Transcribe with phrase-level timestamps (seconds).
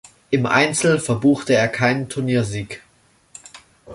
[0.31, 2.81] Im Einzel verbuchte er keinen Turniersieg.